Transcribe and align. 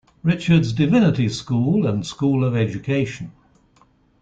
Richards 0.23 0.73
Divinity 0.73 1.29
School, 1.29 1.85
and 1.85 2.03
School 2.03 2.43
of 2.43 2.55
Education. 2.55 3.31